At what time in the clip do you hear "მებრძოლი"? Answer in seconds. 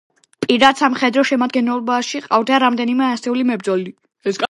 3.55-3.99